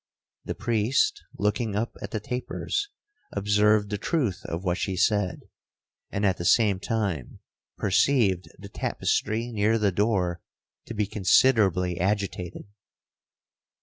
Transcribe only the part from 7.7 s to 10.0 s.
perceived the tapestry near the